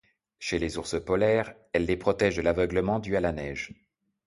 [0.39, 3.71] Chez les ours polaires, elle les protège de l'aveuglement dû à la neige.